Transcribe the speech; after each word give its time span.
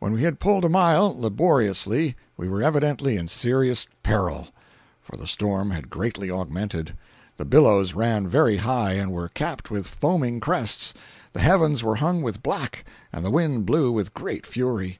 When 0.00 0.12
we 0.12 0.24
had 0.24 0.38
pulled 0.38 0.66
a 0.66 0.68
mile, 0.68 1.18
laboriously, 1.18 2.14
we 2.36 2.46
were 2.46 2.62
evidently 2.62 3.16
in 3.16 3.26
serious 3.26 3.86
peril, 4.02 4.48
for 5.00 5.16
the 5.16 5.26
storm 5.26 5.70
had 5.70 5.88
greatly 5.88 6.30
augmented; 6.30 6.94
the 7.38 7.46
billows 7.46 7.94
ran 7.94 8.28
very 8.28 8.58
high 8.58 8.92
and 8.92 9.10
were 9.12 9.30
capped 9.30 9.70
with 9.70 9.86
foaming 9.88 10.40
crests, 10.40 10.92
the 11.32 11.40
heavens 11.40 11.82
were 11.82 11.96
hung 11.96 12.20
with 12.20 12.42
black, 12.42 12.84
and 13.14 13.24
the 13.24 13.30
wind 13.30 13.64
blew 13.64 13.90
with 13.90 14.12
great 14.12 14.44
fury. 14.44 14.98